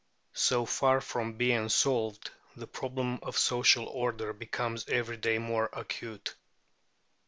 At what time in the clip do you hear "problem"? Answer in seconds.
2.65-3.19